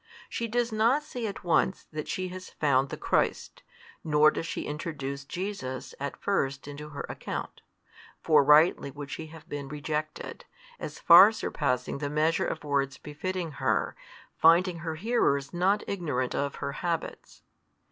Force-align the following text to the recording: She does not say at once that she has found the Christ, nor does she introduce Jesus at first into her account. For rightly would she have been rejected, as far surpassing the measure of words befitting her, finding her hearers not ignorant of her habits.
She 0.29 0.47
does 0.47 0.71
not 0.71 1.03
say 1.03 1.27
at 1.27 1.43
once 1.43 1.85
that 1.91 2.07
she 2.07 2.29
has 2.29 2.49
found 2.49 2.89
the 2.89 2.97
Christ, 2.97 3.61
nor 4.03 4.31
does 4.31 4.47
she 4.47 4.63
introduce 4.65 5.23
Jesus 5.25 5.93
at 5.99 6.17
first 6.17 6.67
into 6.67 6.89
her 6.89 7.05
account. 7.07 7.61
For 8.23 8.43
rightly 8.43 8.89
would 8.89 9.11
she 9.11 9.27
have 9.27 9.47
been 9.47 9.67
rejected, 9.69 10.45
as 10.79 10.97
far 10.97 11.31
surpassing 11.31 11.99
the 11.99 12.09
measure 12.09 12.47
of 12.47 12.63
words 12.63 12.97
befitting 12.97 13.51
her, 13.61 13.95
finding 14.35 14.79
her 14.79 14.95
hearers 14.95 15.53
not 15.53 15.83
ignorant 15.85 16.33
of 16.33 16.55
her 16.55 16.71
habits. 16.71 17.43